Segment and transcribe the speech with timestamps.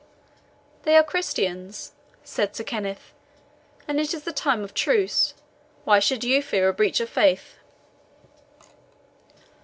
[0.81, 1.91] "They are Christians,"
[2.23, 3.13] said Sir Kenneth,
[3.87, 5.35] "and it is the time of truce
[5.83, 7.57] why should you fear a breach of faith?"